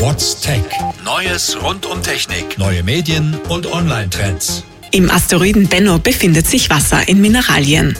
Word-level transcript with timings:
What's 0.00 0.40
Tech? 0.40 0.62
Neues 1.04 1.58
rund 1.62 1.84
um 1.84 2.02
Technik, 2.02 2.56
neue 2.56 2.82
Medien 2.82 3.38
und 3.50 3.70
Online-Trends. 3.70 4.64
Im 4.92 5.10
Asteroiden 5.10 5.68
Bennu 5.68 5.98
befindet 5.98 6.46
sich 6.46 6.70
Wasser 6.70 7.06
in 7.06 7.20
Mineralien. 7.20 7.94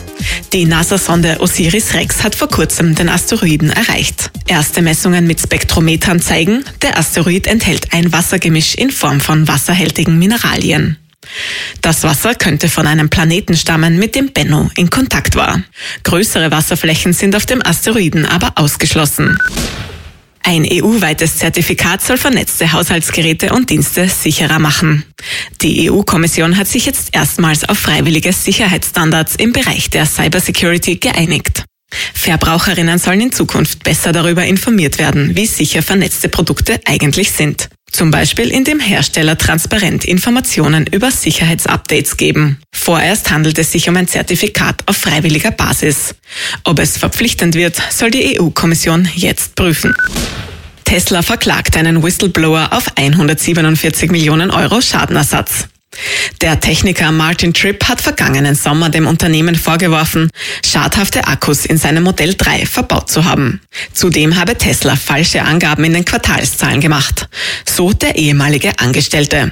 Die 0.51 0.65
NASA-Sonde 0.65 1.39
Osiris-Rex 1.39 2.23
hat 2.23 2.33
vor 2.33 2.47
kurzem 2.47 2.95
den 2.95 3.07
Asteroiden 3.07 3.69
erreicht. 3.69 4.31
Erste 4.47 4.81
Messungen 4.81 5.27
mit 5.27 5.41
Spektrometern 5.41 6.19
zeigen, 6.19 6.65
der 6.81 6.97
Asteroid 6.97 7.45
enthält 7.45 7.93
ein 7.93 8.11
Wassergemisch 8.11 8.73
in 8.73 8.89
Form 8.89 9.19
von 9.19 9.47
wasserhältigen 9.47 10.17
Mineralien. 10.17 10.97
Das 11.81 12.01
Wasser 12.01 12.33
könnte 12.33 12.67
von 12.67 12.87
einem 12.87 13.11
Planeten 13.11 13.55
stammen, 13.55 13.99
mit 13.99 14.15
dem 14.15 14.33
Bennu 14.33 14.69
in 14.75 14.89
Kontakt 14.89 15.35
war. 15.35 15.61
Größere 16.01 16.49
Wasserflächen 16.49 17.13
sind 17.13 17.35
auf 17.35 17.45
dem 17.45 17.63
Asteroiden 17.63 18.25
aber 18.25 18.53
ausgeschlossen. 18.55 19.37
Ein 20.43 20.65
EU-weites 20.69 21.37
Zertifikat 21.37 22.01
soll 22.01 22.17
vernetzte 22.17 22.73
Haushaltsgeräte 22.73 23.53
und 23.53 23.69
Dienste 23.69 24.07
sicherer 24.09 24.59
machen. 24.59 25.05
Die 25.61 25.89
EU-Kommission 25.89 26.57
hat 26.57 26.67
sich 26.67 26.85
jetzt 26.85 27.09
erstmals 27.13 27.67
auf 27.67 27.77
freiwillige 27.77 28.33
Sicherheitsstandards 28.33 29.35
im 29.35 29.53
Bereich 29.53 29.89
der 29.89 30.05
Cybersecurity 30.05 30.95
geeinigt. 30.95 31.65
Verbraucherinnen 32.13 32.97
sollen 32.99 33.21
in 33.21 33.31
Zukunft 33.31 33.83
besser 33.83 34.11
darüber 34.11 34.45
informiert 34.45 34.97
werden, 34.97 35.35
wie 35.35 35.45
sicher 35.45 35.83
vernetzte 35.83 36.29
Produkte 36.29 36.79
eigentlich 36.85 37.31
sind. 37.31 37.69
Zum 37.91 38.09
Beispiel 38.09 38.49
indem 38.49 38.79
Hersteller 38.79 39.37
transparent 39.37 40.05
Informationen 40.05 40.87
über 40.87 41.11
Sicherheitsupdates 41.11 42.17
geben. 42.17 42.59
Vorerst 42.73 43.31
handelt 43.31 43.59
es 43.59 43.71
sich 43.71 43.89
um 43.89 43.97
ein 43.97 44.07
Zertifikat 44.07 44.83
auf 44.85 44.97
freiwilliger 44.97 45.51
Basis. 45.51 46.15
Ob 46.63 46.79
es 46.79 46.97
verpflichtend 46.97 47.55
wird, 47.55 47.81
soll 47.91 48.11
die 48.11 48.39
EU-Kommission 48.39 49.07
jetzt 49.13 49.55
prüfen. 49.55 49.93
Tesla 50.85 51.21
verklagt 51.21 51.77
einen 51.77 52.03
Whistleblower 52.03 52.69
auf 52.71 52.85
147 52.97 54.11
Millionen 54.11 54.51
Euro 54.51 54.81
Schadenersatz. 54.81 55.67
Der 56.41 56.59
Techniker 56.59 57.11
Martin 57.11 57.53
Tripp 57.53 57.87
hat 57.87 58.01
vergangenen 58.01 58.55
Sommer 58.55 58.89
dem 58.89 59.05
Unternehmen 59.05 59.55
vorgeworfen, 59.55 60.29
schadhafte 60.65 61.27
Akkus 61.27 61.65
in 61.65 61.77
seinem 61.77 62.03
Modell 62.03 62.33
3 62.35 62.65
verbaut 62.65 63.09
zu 63.09 63.25
haben. 63.25 63.61
Zudem 63.93 64.35
habe 64.35 64.57
Tesla 64.57 64.95
falsche 64.95 65.43
Angaben 65.43 65.83
in 65.83 65.93
den 65.93 66.05
Quartalszahlen 66.05 66.81
gemacht. 66.81 67.27
So 67.65 67.93
der 67.93 68.15
ehemalige 68.15 68.79
Angestellte. 68.79 69.51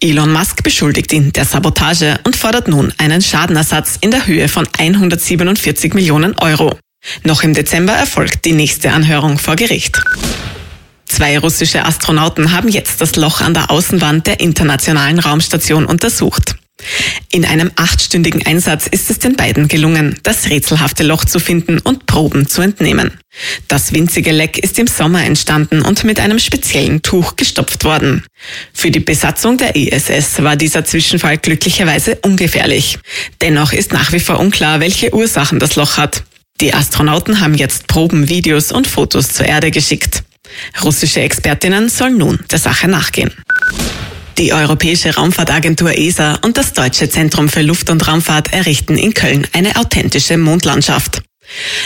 Elon 0.00 0.32
Musk 0.32 0.62
beschuldigt 0.62 1.12
ihn 1.12 1.32
der 1.32 1.44
Sabotage 1.44 2.20
und 2.24 2.36
fordert 2.36 2.68
nun 2.68 2.92
einen 2.98 3.20
Schadenersatz 3.20 3.98
in 4.00 4.12
der 4.12 4.26
Höhe 4.26 4.48
von 4.48 4.68
147 4.78 5.94
Millionen 5.94 6.38
Euro. 6.38 6.78
Noch 7.24 7.42
im 7.42 7.54
Dezember 7.54 7.94
erfolgt 7.94 8.44
die 8.44 8.52
nächste 8.52 8.92
Anhörung 8.92 9.38
vor 9.38 9.56
Gericht. 9.56 10.00
Zwei 11.18 11.36
russische 11.36 11.84
Astronauten 11.84 12.52
haben 12.52 12.68
jetzt 12.68 13.00
das 13.00 13.16
Loch 13.16 13.40
an 13.40 13.52
der 13.52 13.72
Außenwand 13.72 14.28
der 14.28 14.38
internationalen 14.38 15.18
Raumstation 15.18 15.84
untersucht. 15.84 16.54
In 17.32 17.44
einem 17.44 17.72
achtstündigen 17.74 18.46
Einsatz 18.46 18.86
ist 18.86 19.10
es 19.10 19.18
den 19.18 19.34
beiden 19.34 19.66
gelungen, 19.66 20.16
das 20.22 20.48
rätselhafte 20.48 21.02
Loch 21.02 21.24
zu 21.24 21.40
finden 21.40 21.80
und 21.80 22.06
Proben 22.06 22.46
zu 22.46 22.62
entnehmen. 22.62 23.18
Das 23.66 23.92
winzige 23.92 24.30
Leck 24.30 24.58
ist 24.58 24.78
im 24.78 24.86
Sommer 24.86 25.24
entstanden 25.24 25.82
und 25.82 26.04
mit 26.04 26.20
einem 26.20 26.38
speziellen 26.38 27.02
Tuch 27.02 27.34
gestopft 27.34 27.82
worden. 27.82 28.24
Für 28.72 28.92
die 28.92 29.00
Besatzung 29.00 29.58
der 29.58 29.74
ISS 29.74 30.40
war 30.44 30.54
dieser 30.54 30.84
Zwischenfall 30.84 31.38
glücklicherweise 31.38 32.14
ungefährlich. 32.22 32.96
Dennoch 33.40 33.72
ist 33.72 33.92
nach 33.92 34.12
wie 34.12 34.20
vor 34.20 34.38
unklar, 34.38 34.78
welche 34.78 35.12
Ursachen 35.12 35.58
das 35.58 35.74
Loch 35.74 35.96
hat. 35.96 36.22
Die 36.60 36.74
Astronauten 36.74 37.40
haben 37.40 37.54
jetzt 37.54 37.88
Proben, 37.88 38.28
Videos 38.28 38.70
und 38.70 38.86
Fotos 38.86 39.30
zur 39.30 39.46
Erde 39.46 39.72
geschickt. 39.72 40.22
Russische 40.82 41.20
Expertinnen 41.20 41.88
sollen 41.88 42.18
nun 42.18 42.38
der 42.50 42.58
Sache 42.58 42.88
nachgehen. 42.88 43.32
Die 44.38 44.52
Europäische 44.52 45.14
Raumfahrtagentur 45.14 45.98
ESA 45.98 46.36
und 46.42 46.56
das 46.56 46.72
Deutsche 46.72 47.08
Zentrum 47.08 47.48
für 47.48 47.62
Luft- 47.62 47.90
und 47.90 48.06
Raumfahrt 48.06 48.52
errichten 48.52 48.96
in 48.96 49.12
Köln 49.12 49.46
eine 49.52 49.76
authentische 49.76 50.38
Mondlandschaft. 50.38 51.22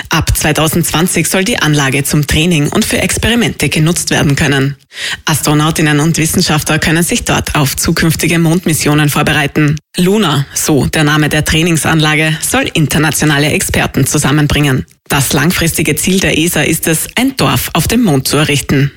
Ab 0.09 0.37
2020 0.37 1.28
soll 1.28 1.44
die 1.44 1.59
Anlage 1.59 2.04
zum 2.04 2.26
Training 2.26 2.69
und 2.69 2.84
für 2.84 2.98
Experimente 2.98 3.69
genutzt 3.69 4.10
werden 4.10 4.37
können. 4.37 4.76
Astronautinnen 5.25 6.00
und 6.00 6.19
Wissenschaftler 6.19 6.78
können 6.78 7.03
sich 7.03 7.25
dort 7.25 7.54
auf 7.54 7.76
zukünftige 7.76 8.38
Mondmissionen 8.38 9.08
vorbereiten. 9.08 9.78
Luna, 9.97 10.47
so 10.53 10.87
der 10.87 11.04
Name 11.04 11.28
der 11.28 11.44
Trainingsanlage, 11.44 12.37
soll 12.42 12.70
internationale 12.75 13.53
Experten 13.53 14.06
zusammenbringen. 14.06 14.84
Das 15.12 15.34
langfristige 15.34 15.95
Ziel 15.95 16.21
der 16.21 16.39
ESA 16.39 16.62
ist 16.62 16.89
es, 16.89 17.06
ein 17.17 17.37
Dorf 17.37 17.69
auf 17.75 17.87
dem 17.87 18.03
Mond 18.03 18.27
zu 18.27 18.39
errichten. 18.39 18.91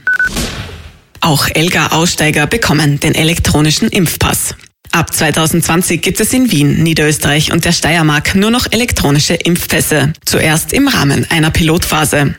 Auch 1.20 1.50
Elga-Aussteiger 1.54 2.48
bekommen 2.48 3.02
den 3.02 3.14
elektronischen 3.14 3.90
Impfpass. 3.90 4.56
Ab 4.94 5.14
2020 5.14 6.02
gibt 6.02 6.22
es 6.22 6.32
in 6.32 6.50
Wien, 6.54 6.82
Niederösterreich 6.84 7.52
und 7.52 7.66
der 7.66 7.74
Steiermark 7.74 8.34
nur 8.34 8.50
noch 8.50 8.72
elektronische 8.72 9.34
Impfpässe. 9.34 10.14
Zuerst 10.24 10.72
im 10.72 10.88
Rahmen 10.88 11.30
einer 11.30 11.52
Pilotphase. 11.52 12.34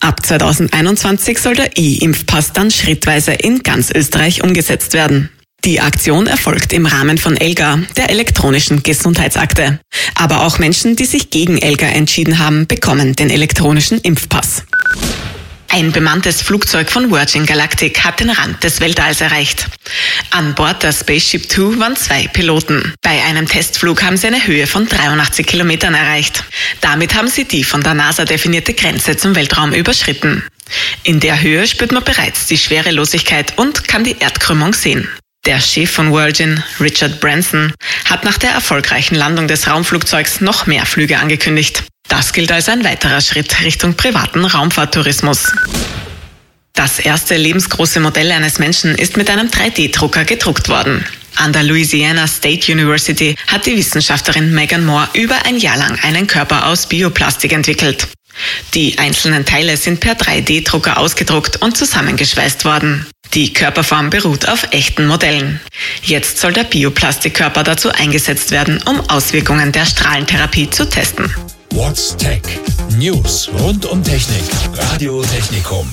Ab 0.00 0.24
2021 0.24 1.38
soll 1.38 1.54
der 1.54 1.76
E-Impfpass 1.76 2.54
dann 2.54 2.70
schrittweise 2.70 3.32
in 3.32 3.58
ganz 3.58 3.90
Österreich 3.94 4.42
umgesetzt 4.42 4.94
werden. 4.94 5.28
Die 5.64 5.80
Aktion 5.80 6.26
erfolgt 6.26 6.72
im 6.72 6.86
Rahmen 6.86 7.18
von 7.18 7.36
ELGA, 7.36 7.78
der 7.96 8.10
elektronischen 8.10 8.82
Gesundheitsakte. 8.82 9.78
Aber 10.16 10.42
auch 10.44 10.58
Menschen, 10.58 10.96
die 10.96 11.04
sich 11.04 11.30
gegen 11.30 11.56
ELGA 11.56 11.86
entschieden 11.86 12.40
haben, 12.40 12.66
bekommen 12.66 13.14
den 13.14 13.30
elektronischen 13.30 14.00
Impfpass. 14.00 14.64
Ein 15.68 15.92
bemanntes 15.92 16.42
Flugzeug 16.42 16.90
von 16.90 17.12
Virgin 17.12 17.46
Galactic 17.46 18.02
hat 18.02 18.18
den 18.18 18.30
Rand 18.30 18.62
des 18.64 18.80
Weltalls 18.80 19.20
erreicht. 19.20 19.68
An 20.30 20.54
Bord 20.56 20.82
der 20.82 20.92
Spaceship 20.92 21.48
Two 21.48 21.78
waren 21.78 21.94
zwei 21.94 22.26
Piloten. 22.26 22.92
Bei 23.00 23.22
einem 23.22 23.46
Testflug 23.46 24.02
haben 24.02 24.16
sie 24.16 24.26
eine 24.26 24.44
Höhe 24.44 24.66
von 24.66 24.88
83 24.88 25.46
Kilometern 25.46 25.94
erreicht. 25.94 26.42
Damit 26.80 27.14
haben 27.14 27.28
sie 27.28 27.44
die 27.44 27.62
von 27.62 27.82
der 27.82 27.94
NASA 27.94 28.24
definierte 28.24 28.74
Grenze 28.74 29.16
zum 29.16 29.36
Weltraum 29.36 29.72
überschritten. 29.72 30.42
In 31.04 31.20
der 31.20 31.40
Höhe 31.40 31.66
spürt 31.68 31.92
man 31.92 32.02
bereits 32.02 32.48
die 32.48 32.58
Schwerelosigkeit 32.58 33.56
und 33.56 33.86
kann 33.86 34.02
die 34.02 34.16
Erdkrümmung 34.18 34.74
sehen. 34.74 35.08
Der 35.44 35.58
Chef 35.60 35.90
von 35.90 36.12
Virgin, 36.12 36.62
Richard 36.78 37.18
Branson, 37.20 37.72
hat 38.04 38.22
nach 38.22 38.38
der 38.38 38.50
erfolgreichen 38.50 39.16
Landung 39.16 39.48
des 39.48 39.66
Raumflugzeugs 39.66 40.40
noch 40.40 40.66
mehr 40.66 40.86
Flüge 40.86 41.18
angekündigt. 41.18 41.82
Das 42.08 42.32
gilt 42.32 42.52
als 42.52 42.68
ein 42.68 42.84
weiterer 42.84 43.20
Schritt 43.20 43.60
Richtung 43.60 43.94
privaten 43.94 44.44
Raumfahrttourismus. 44.44 45.52
Das 46.74 47.00
erste 47.00 47.36
lebensgroße 47.36 47.98
Modell 47.98 48.30
eines 48.30 48.60
Menschen 48.60 48.94
ist 48.94 49.16
mit 49.16 49.28
einem 49.30 49.48
3D-Drucker 49.48 50.24
gedruckt 50.24 50.68
worden. 50.68 51.04
An 51.34 51.52
der 51.52 51.64
Louisiana 51.64 52.28
State 52.28 52.70
University 52.70 53.34
hat 53.48 53.66
die 53.66 53.76
Wissenschaftlerin 53.76 54.54
Megan 54.54 54.86
Moore 54.86 55.08
über 55.14 55.44
ein 55.44 55.58
Jahr 55.58 55.76
lang 55.76 55.98
einen 56.04 56.28
Körper 56.28 56.66
aus 56.66 56.86
Bioplastik 56.86 57.52
entwickelt. 57.52 58.06
Die 58.74 58.96
einzelnen 58.98 59.44
Teile 59.44 59.76
sind 59.76 59.98
per 59.98 60.14
3D-Drucker 60.14 60.98
ausgedruckt 60.98 61.56
und 61.62 61.76
zusammengeschweißt 61.76 62.64
worden. 62.64 63.06
Die 63.34 63.52
Körperform 63.52 64.10
beruht 64.10 64.46
auf 64.48 64.68
echten 64.72 65.06
Modellen. 65.06 65.58
Jetzt 66.02 66.38
soll 66.38 66.52
der 66.52 66.64
Bioplastikkörper 66.64 67.62
dazu 67.62 67.88
eingesetzt 67.90 68.50
werden, 68.50 68.82
um 68.86 69.00
Auswirkungen 69.08 69.72
der 69.72 69.86
Strahlentherapie 69.86 70.68
zu 70.68 70.86
testen. 70.86 71.34
What's 71.70 72.14
Tech? 72.18 72.42
News 72.90 73.48
rund 73.58 73.86
um 73.86 74.04
Technik. 74.04 74.44
Radio 74.76 75.22
Technikum. 75.22 75.90